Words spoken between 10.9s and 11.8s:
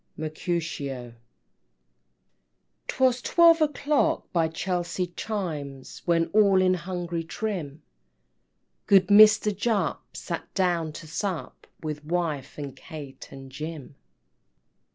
to sup